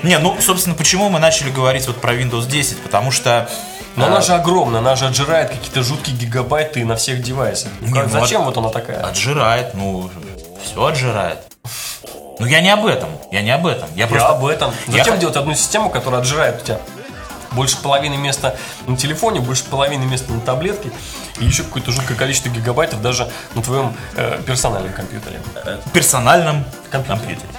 [0.03, 2.81] Не, ну, собственно, почему мы начали говорить вот про Windows 10?
[2.81, 3.49] Потому что...
[3.95, 7.71] Но э, она же огромная, она же отжирает какие-то жуткие гигабайты на всех девайсах.
[7.81, 9.01] Ну, как- Не, ну, зачем от- вот она такая?
[9.01, 10.09] Отжирает, ну,
[10.63, 11.39] все отжирает.
[12.39, 13.87] Ну, я не об этом, я не об этом.
[13.95, 14.27] Я Я просто...
[14.29, 14.71] об этом.
[14.87, 16.79] Я Зачем хот- делать одну систему, которая отжирает у тебя
[17.51, 20.91] больше половины места на телефоне, больше половины места на таблетке
[21.39, 25.39] и еще какое-то жуткое количество гигабайтов даже на твоем э, персональном компьютере.
[25.93, 27.19] Персональном Компьютере.
[27.19, 27.49] компьютере.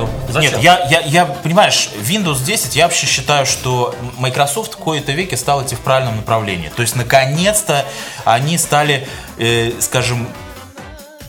[0.00, 0.52] Ну, зачем?
[0.52, 5.36] Нет, я, я, я, понимаешь, Windows 10, я вообще считаю, что Microsoft в кои-то веке
[5.36, 6.70] стал идти в правильном направлении.
[6.74, 7.84] То есть, наконец-то,
[8.24, 9.06] они стали,
[9.38, 10.28] э, скажем,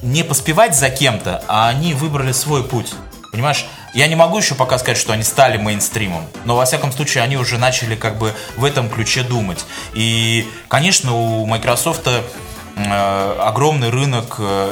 [0.02, 2.94] не поспевать за кем-то, а они выбрали свой путь.
[3.32, 7.24] Понимаешь, Я не могу еще пока сказать, что они стали мейнстримом, но во всяком случае
[7.24, 9.66] они уже начали как бы в этом ключе думать.
[9.94, 14.72] И, конечно, у Microsoft э, огромный рынок э,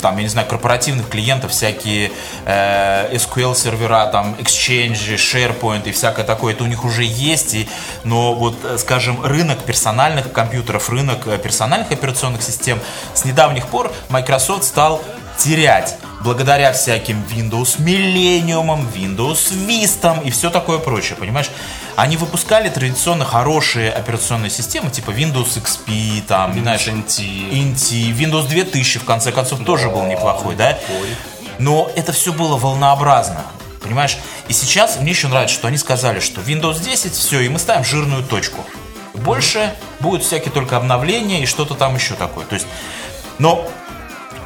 [0.00, 2.12] там, я не знаю, корпоративных клиентов, всякие
[2.44, 7.68] э, SQL сервера, там, Exchange, SharePoint и всякое такое, это у них уже есть, и,
[8.04, 12.80] но вот, э, скажем, рынок персональных компьютеров, рынок э, персональных операционных систем
[13.14, 15.02] с недавних пор Microsoft стал
[15.38, 21.50] терять благодаря всяким Windows Millennium, Windows Vista и все такое прочее, понимаешь?
[21.96, 27.50] Они выпускали традиционно хорошие операционные системы, типа Windows XP, там, Windows знаешь, NT.
[27.50, 30.72] NT, Windows 2000, в конце концов, тоже был неплохой, да?
[30.72, 31.08] неплохой.
[31.58, 33.44] Но это все было волнообразно.
[33.82, 34.18] Понимаешь?
[34.48, 37.84] И сейчас мне еще нравится, что они сказали, что Windows 10, все, и мы ставим
[37.84, 38.64] жирную точку.
[39.14, 42.44] Больше будут всякие только обновления и что-то там еще такое.
[42.44, 42.66] То есть,
[43.38, 43.68] но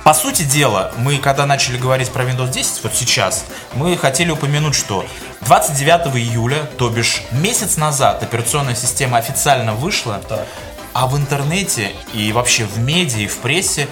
[0.05, 4.75] по сути дела, мы когда начали говорить про Windows 10, вот сейчас, мы хотели упомянуть,
[4.75, 5.05] что
[5.43, 10.45] 29 июля, то бишь месяц назад, операционная система официально вышла, Так.
[10.93, 13.87] а в интернете и вообще в медиа и в прессе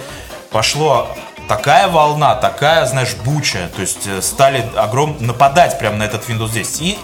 [0.51, 1.07] пошло
[1.47, 6.51] такая волна, такая, знаешь, буча, то есть э, стали огром нападать прямо на этот Windows
[6.51, 6.81] 10.
[6.81, 6.99] И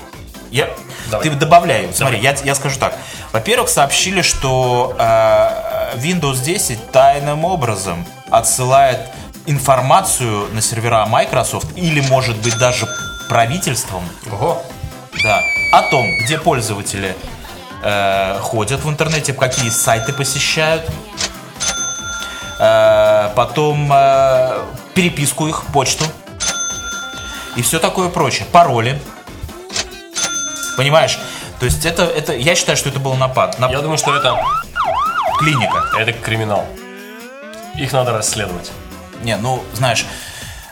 [0.51, 0.69] я,
[1.09, 1.29] Давай.
[1.29, 2.95] ты добавляй, смотри, я, я скажу так.
[3.33, 8.99] Во-первых, сообщили, что э, Windows 10 тайным образом отсылает
[9.45, 12.87] информацию на сервера Microsoft или, может быть, даже
[13.29, 14.61] правительством, Ого.
[15.23, 17.15] да, о том, где пользователи
[17.83, 20.83] э, ходят в интернете, какие сайты посещают,
[22.59, 26.05] Э, потом э, переписку их, почту
[27.55, 28.99] и все такое прочее, пароли.
[30.75, 31.19] Понимаешь?
[31.59, 34.39] То есть это, это, я считаю, что это был напад, на Я думаю, что это,
[35.37, 35.83] клиника.
[35.97, 36.65] это криминал.
[37.75, 38.71] Их надо расследовать.
[39.21, 40.05] Не, ну, знаешь,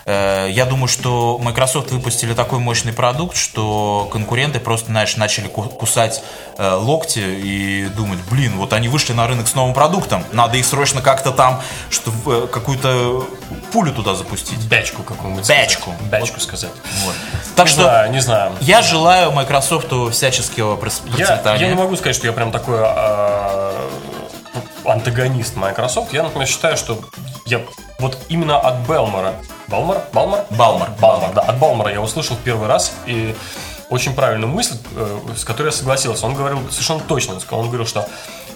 [0.06, 5.62] э, я думаю, что Microsoft выпустили такой мощный продукт, что конкуренты просто, знаешь, начали ку-
[5.62, 6.22] кусать
[6.58, 10.66] э, локти и думать, блин, вот они вышли на рынок с новым продуктом, надо их
[10.66, 13.24] срочно как-то там, что э, какую-то
[13.72, 14.58] пулю туда запустить.
[14.66, 15.48] Бячку какую-нибудь.
[15.48, 15.92] Бячку.
[15.92, 16.10] сказать.
[16.22, 16.72] Бячку сказать.
[17.04, 17.14] Вот.
[17.56, 18.52] Так не что знаю, не знаю.
[18.60, 21.60] я желаю Microsoft всяческого прос- Я, процветания.
[21.62, 23.88] я не могу сказать, что я прям такой а,
[24.84, 26.12] антагонист Microsoft.
[26.12, 27.00] Я, например, считаю, что
[27.44, 27.60] я
[27.98, 29.34] вот именно от Белмора.
[29.68, 30.02] Балмор?
[30.12, 30.44] Балмор?
[30.50, 30.90] Балмор.
[31.00, 31.42] Балмор, да.
[31.42, 33.34] От Балмора я услышал первый раз и
[33.88, 36.26] очень правильную мысль, э, с которой я согласился.
[36.26, 37.38] Он говорил совершенно точно.
[37.50, 38.08] Он говорил, что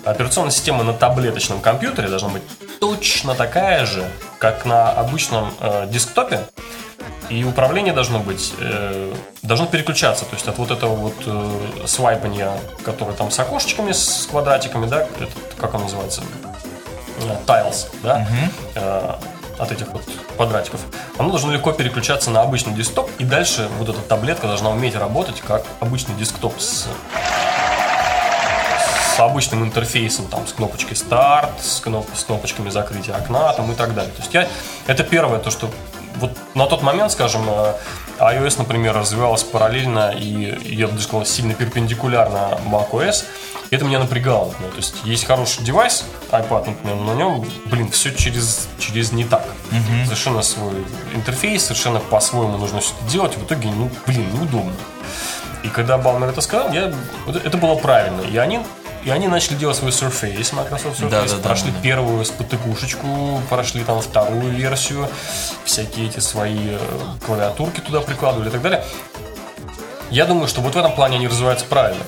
[0.04, 2.42] операционная система на таблеточном компьютере должна быть
[2.80, 6.46] точно такая же, как на обычном э, десктопе.
[7.28, 12.50] И управление должно быть, э, должно переключаться, то есть от вот этого вот э, свайпания,
[12.84, 16.22] которое там с окошечками, с квадратиками, да, это, как он называется,
[17.22, 18.26] Э, tiles, да,
[18.74, 19.14] э,
[19.58, 20.02] от этих вот
[20.36, 20.80] квадратиков,
[21.18, 25.40] оно должно легко переключаться на обычный десктоп, и дальше вот эта таблетка должна уметь работать
[25.46, 26.86] как обычный десктоп с
[29.16, 33.74] с обычным интерфейсом, там, с кнопочкой старт, с, кноп- с кнопочками закрытия окна там, и
[33.74, 34.12] так далее.
[34.12, 34.48] То есть я,
[34.86, 35.68] это первое, то, что
[36.16, 37.74] вот на тот момент, скажем, э,
[38.18, 43.24] iOS, например, развивалась параллельно и, я бы даже сказал, сильно перпендикулярно macOS.
[43.70, 44.46] И это меня напрягало.
[44.46, 44.70] например.
[44.72, 49.24] То есть есть хороший девайс, iPad, например, но на нем, блин, все через, через не
[49.24, 49.44] так.
[50.04, 53.36] Совершенно свой интерфейс, совершенно по-своему нужно все это делать.
[53.36, 54.72] В итоге, ну, блин, неудобно.
[55.62, 56.92] И когда Балмер это сказал, я,
[57.44, 58.22] это было правильно.
[58.22, 58.60] И они,
[59.04, 61.82] и они начали делать свой Surface, Microsoft Surface, Да, да, прошли да, да.
[61.82, 65.08] первую спотыкушечку, прошли там вторую версию,
[65.64, 66.78] всякие эти свои э,
[67.24, 68.84] клавиатурки туда прикладывали и так далее.
[70.10, 72.02] Я думаю, что вот в этом плане они развиваются правильно.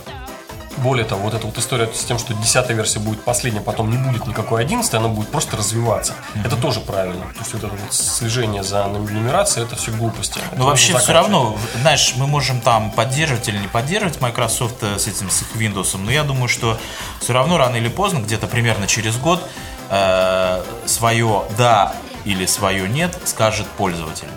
[0.79, 3.97] Более того, вот эта вот история с тем, что 10 версия будет последняя, потом не
[3.97, 6.15] будет никакой 11, она будет просто развиваться.
[6.45, 7.23] Это тоже правильно.
[7.35, 10.41] То есть вот это вот слежение за нумерацией, это все глупости.
[10.57, 15.07] Ну, вообще, все равно, знаешь, мы можем там поддерживать или не поддерживать Microsoft э, с
[15.07, 16.79] этим, с их Windows, но я думаю, что
[17.21, 19.47] все равно рано или поздно, где-то примерно через год,
[19.91, 24.29] э, свое «да» или свое «нет» скажет пользователь.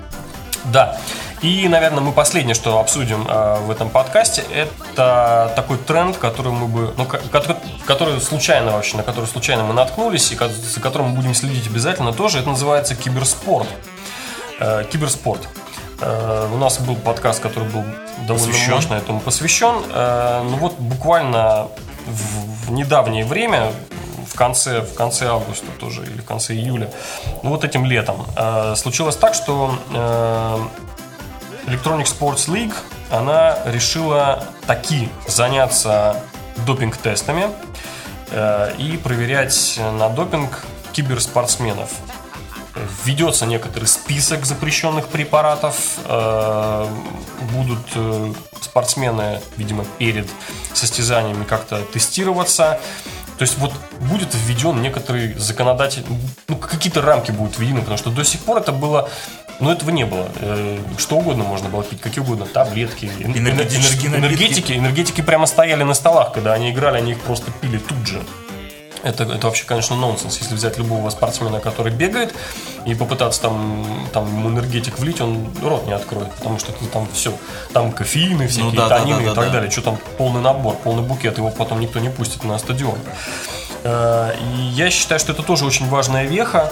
[0.65, 0.99] Да.
[1.41, 6.67] И, наверное, мы последнее, что обсудим э, в этом подкасте, это такой тренд, который мы
[6.67, 11.09] бы, ну, ко- который, который случайно вообще, на который случайно мы наткнулись и за которым
[11.09, 12.39] мы будем следить обязательно тоже.
[12.39, 13.67] Это называется киберспорт.
[14.59, 15.47] Э, киберспорт.
[16.01, 17.83] Э, у нас был подкаст, который был
[18.27, 18.73] довольно Посвящен.
[18.73, 19.75] мощно этому посвящен.
[19.93, 21.67] Э, ну вот буквально
[22.07, 23.71] в, в недавнее время,
[24.25, 26.89] в конце, в конце августа тоже или в конце июля,
[27.43, 30.59] ну вот этим летом, э, случилось так, что э,
[31.67, 32.73] Electronic Sports League,
[33.11, 36.21] она решила таки заняться
[36.65, 37.49] допинг-тестами
[38.31, 41.89] э, и проверять на допинг киберспортсменов.
[43.03, 45.97] введется некоторый список запрещенных препаратов.
[46.05, 46.87] Э,
[47.53, 50.27] будут э, спортсмены, видимо, перед
[50.73, 52.79] состязаниями как-то тестироваться.
[53.37, 56.05] То есть вот будет введен некоторый законодатель,
[56.47, 59.09] ну какие-то рамки будут введены, потому что до сих пор это было
[59.59, 60.27] но этого не было.
[60.39, 64.07] Э, что угодно можно было пить, какие угодно таблетки, энергетики.
[64.07, 68.21] Энергетики, энергетики прямо стояли на столах, когда они играли, они их просто пили тут же.
[69.03, 70.39] Это, это вообще, конечно, нонсенс.
[70.39, 72.33] Если взять любого спортсмена, который бегает,
[72.87, 77.07] и попытаться там, там ему энергетик влить, он рот не откроет, потому что это там
[77.13, 77.31] все,
[77.71, 79.51] там кофеины, всякие ну, да, танины да, да, и так да.
[79.51, 79.69] далее.
[79.69, 82.97] Что там полный набор, полный букет, его потом никто не пустит на стадион.
[83.83, 86.71] Э, и я считаю, что это тоже очень важная веха,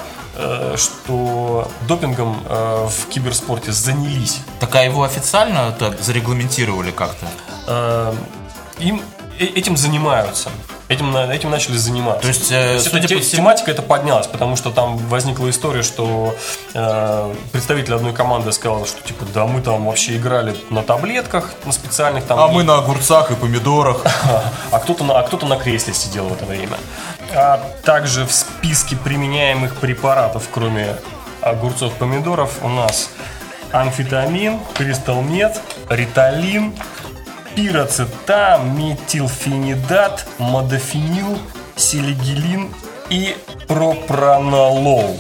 [1.08, 4.42] э, что допингом э, в киберспорте занялись.
[4.60, 8.16] Так а его официально так зарегламентировали как-то?
[8.80, 9.02] Им
[9.40, 10.50] этим занимаются
[10.94, 12.22] этим, этим начали заниматься.
[12.22, 13.44] То есть, э, То есть эта всему...
[13.44, 16.36] тематика это поднялась, потому что там возникла история, что
[16.74, 21.72] э, представитель одной команды сказал, что типа, да, мы там вообще играли на таблетках, на
[21.72, 22.40] специальных там.
[22.40, 24.04] А мы на огурцах и помидорах.
[24.72, 26.78] А кто-то на, а кто-то на кресле сидел в это время.
[27.36, 30.96] А также в списке применяемых препаратов, кроме
[31.42, 33.10] огурцов, помидоров, у нас
[33.72, 36.74] амфетамин, кристалмет, риталин,
[37.56, 41.38] пироцетам, метилфенидат, модофенил,
[41.76, 42.74] селигилин
[43.10, 43.36] и
[43.68, 45.20] пропранолол.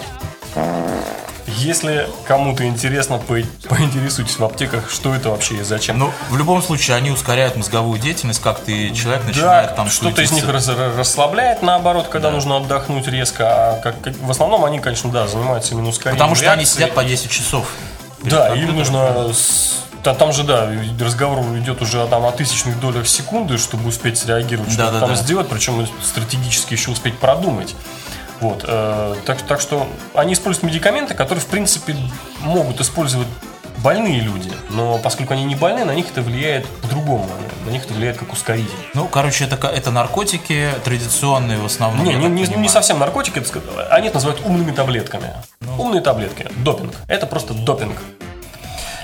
[1.45, 5.99] Если кому-то интересно, поинтересуйтесь в аптеках, что это вообще и зачем.
[5.99, 10.21] Ну, в любом случае, они ускоряют мозговую деятельность, как ты человек начинает да, там что-то
[10.21, 12.35] из них рас расслабляет, наоборот, когда да.
[12.35, 13.45] нужно отдохнуть резко.
[13.47, 16.59] А как, как, в основном они, конечно, да, занимаются именно ускорением Потому что реакции.
[16.59, 17.67] они сидят по 10 часов.
[18.23, 19.31] Да, им нужно
[20.03, 24.91] там же, да, разговор идет уже там, о тысячных долях секунды, чтобы успеть среагировать, что-то
[24.91, 25.15] да, там да.
[25.15, 27.75] сделать, причем стратегически еще успеть продумать.
[28.41, 31.95] Вот, э, так, так что они используют медикаменты, которые, в принципе,
[32.41, 33.27] могут использовать
[33.77, 37.29] больные люди, но поскольку они не больны, на них это влияет по-другому,
[37.65, 38.71] на них это влияет как ускоритель.
[38.93, 42.05] Ну, короче, это, это наркотики традиционные в основном.
[42.05, 45.33] Не, не, не, не совсем наркотики, это, они это называют умными таблетками.
[45.59, 45.81] Ну.
[45.81, 46.93] Умные таблетки, допинг.
[47.07, 47.97] Это просто допинг.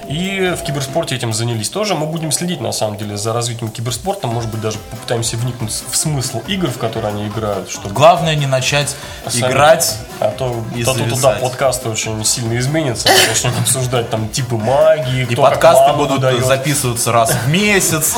[0.10, 1.94] И в киберспорте этим занялись тоже.
[1.94, 4.26] Мы будем следить, на самом деле, за развитием киберспорта.
[4.26, 7.70] Может быть, даже попытаемся вникнуть в смысл игр, в которые они играют.
[7.70, 7.94] Чтобы...
[7.94, 8.96] Главное не начать
[9.28, 9.52] Сами...
[9.52, 13.08] играть А то, и то, то туда подкасты очень сильно изменятся.
[13.28, 15.28] Начнем обсуждать там типы магии.
[15.30, 16.44] И подкасты будут дает.
[16.44, 18.16] записываться раз в месяц.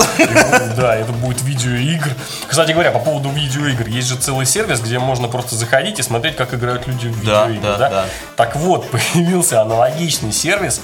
[0.78, 2.16] Да, это будет видеоигр.
[2.48, 3.88] Кстати говоря, по поводу видеоигр.
[3.88, 7.78] Есть же целый сервис, где можно просто заходить и смотреть, как играют люди в видеоигры.
[7.78, 8.06] Да,
[8.38, 10.80] Так вот, появился аналогичный сервис,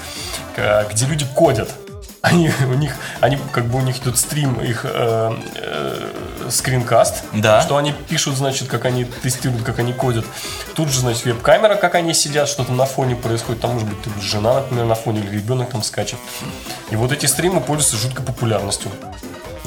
[0.90, 1.70] где люди кодят.
[2.20, 7.60] Они, у них, они, как бы у них идет стрим, их э, э, скринкаст, да.
[7.60, 10.24] что они пишут, значит, как они тестируют, как они кодят.
[10.74, 13.60] Тут же, значит, веб-камера, как они сидят, что-то на фоне происходит.
[13.60, 16.18] Там, может быть, жена, например, на фоне, или ребенок там скачет.
[16.90, 18.90] И вот эти стримы пользуются жуткой популярностью.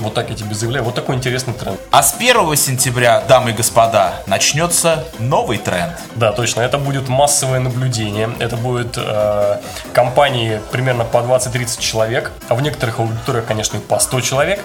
[0.02, 0.84] Вот так я тебе заявляю.
[0.84, 1.80] Вот такой интересный тренд.
[1.92, 5.94] А с 1 сентября, дамы и господа, начнется новый тренд.
[6.16, 6.62] Да, точно.
[6.62, 8.30] Это будет массовое наблюдение.
[8.40, 9.58] Это будет э,
[9.94, 12.32] компании примерно по 20-30 человек.
[12.50, 14.64] А в некоторых аудиториях, конечно, и по 100 человек.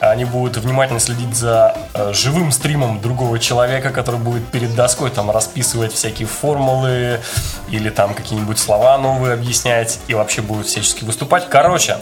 [0.00, 5.30] Они будут внимательно следить за э, живым стримом другого человека, который будет перед доской там
[5.30, 7.20] расписывать всякие формулы
[7.68, 11.48] или там какие-нибудь слова новые объяснять и вообще будет всячески выступать.
[11.48, 11.98] Короче,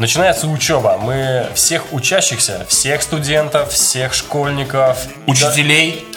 [0.00, 0.96] Начинается учеба.
[0.96, 6.08] Мы всех учащихся, всех студентов, всех школьников, учителей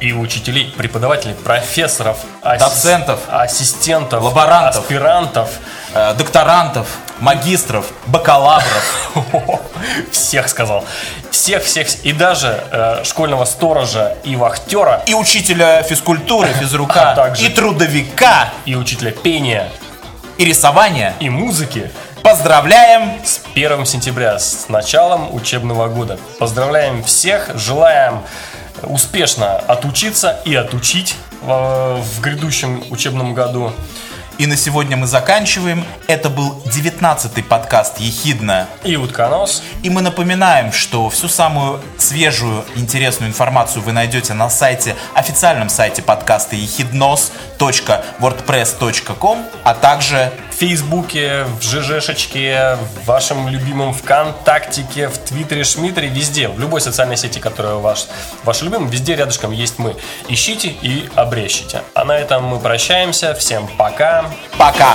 [0.00, 5.48] и учителей, преподавателей, профессоров, доцентов, ассистентов, лаборантов, аспирантов,
[5.94, 6.88] э, докторантов,
[7.20, 9.22] магистров, бакалавров.
[10.10, 10.84] Всех сказал.
[11.30, 12.04] Всех, всех.
[12.04, 15.04] И даже э, школьного сторожа и вахтера.
[15.06, 17.12] И учителя физкультуры, физрука.
[17.12, 18.50] А также и трудовика.
[18.64, 19.68] И учителя пения.
[20.36, 21.14] И рисования.
[21.20, 21.92] И музыки.
[22.22, 26.18] Поздравляем с 1 сентября, с началом учебного года.
[26.38, 28.20] Поздравляем всех, желаем
[28.82, 33.72] успешно отучиться и отучить в, в грядущем учебном году.
[34.40, 35.84] И на сегодня мы заканчиваем.
[36.06, 39.62] Это был 19-й подкаст «Ехидна» и «Утконос».
[39.82, 46.00] И мы напоминаем, что всю самую свежую, интересную информацию вы найдете на сайте, официальном сайте
[46.00, 56.48] подкаста ехиднос.wordpress.com, а также Фейсбуке, в ЖЖшечке, в вашем любимом ВКонтактике, в Твиттере, Шмиттере, везде,
[56.48, 58.08] в любой социальной сети, которая ваш,
[58.44, 59.96] ваш любим, везде рядышком есть мы.
[60.28, 61.80] Ищите и обрещите.
[61.94, 63.32] А на этом мы прощаемся.
[63.32, 64.26] Всем пока.
[64.58, 64.94] Пока.